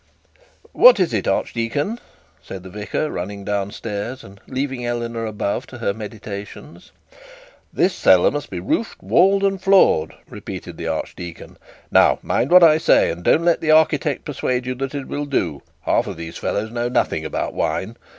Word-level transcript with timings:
'What 0.71 0.99
is 0.99 1.13
it, 1.13 1.27
archdeacon?' 1.27 1.99
said 2.41 2.63
the 2.63 2.71
vicar, 2.71 3.11
running 3.11 3.45
down 3.45 3.69
stairs, 3.69 4.23
and 4.23 4.41
leaving 4.47 4.83
Eleanor 4.83 5.27
above 5.27 5.67
to 5.67 5.77
her 5.77 5.93
meditations. 5.93 6.91
'This 7.71 7.93
cellar 7.93 8.31
must 8.31 8.49
be 8.49 8.59
roofed, 8.59 9.03
walled, 9.03 9.43
and 9.43 9.61
floored,' 9.61 10.15
repeated 10.27 10.77
the 10.77 10.87
archdeacon. 10.87 11.55
'Now 11.91 12.17
mind 12.23 12.49
what 12.49 12.63
I 12.63 12.79
say, 12.79 13.11
and 13.11 13.23
don't 13.23 13.45
let 13.45 13.61
the 13.61 13.69
architect 13.69 14.25
persuade 14.25 14.65
you 14.65 14.73
that 14.73 14.95
it 14.95 15.07
will 15.07 15.25
do; 15.25 15.61
half 15.81 16.07
of 16.07 16.17
those 16.17 16.37
fellows 16.37 16.71
know 16.71 16.89
nothing 16.89 17.23
about 17.23 17.53
wine. 17.53 17.95